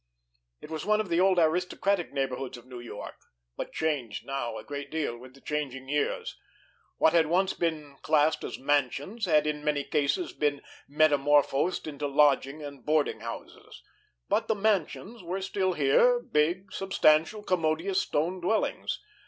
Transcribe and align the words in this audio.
It 0.61 0.71
was 0.71 0.83
one 0.83 0.99
of 0.99 1.09
the 1.09 1.19
old 1.19 1.37
aristocratic 1.37 2.11
neighborhoods 2.11 2.57
of 2.57 2.65
New 2.65 2.79
York, 2.79 3.17
but 3.55 3.71
changed 3.71 4.25
now 4.25 4.57
a 4.57 4.63
great 4.63 4.89
deal 4.89 5.15
with 5.15 5.35
the 5.35 5.41
changing 5.41 5.89
years. 5.89 6.39
What 6.97 7.13
had 7.13 7.27
once 7.27 7.53
been 7.53 7.97
classed 8.01 8.43
as 8.43 8.57
mansions 8.57 9.25
had 9.25 9.45
in 9.45 9.63
many 9.63 9.83
cases 9.83 10.33
been 10.33 10.63
metamorphosed 10.87 11.85
into 11.85 12.07
lodging 12.07 12.63
and 12.63 12.83
boarding 12.83 13.19
houses; 13.19 13.83
but 14.27 14.47
the 14.47 14.55
"mansions" 14.55 15.21
were 15.21 15.39
still 15.39 15.73
here, 15.73 16.19
big, 16.19 16.73
substantial, 16.73 17.43
commodious 17.43 18.01
stone 18.01 18.39
dwellings. 18.41 18.99